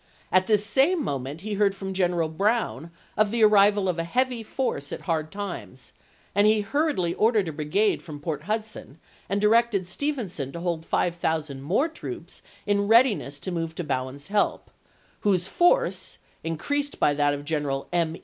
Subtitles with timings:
[0.29, 3.99] 1 At this same mo ment he heard from General Bowen of the arrival of
[3.99, 5.93] a heavy force at Hard Times,
[6.33, 8.97] and he hurriedly ordered a brigade from Port Hudson
[9.29, 14.71] and directed Stevenson to hold 5000 more troops in readiness to move to Bowen's help,
[15.19, 18.15] whose force, increased by that of General M.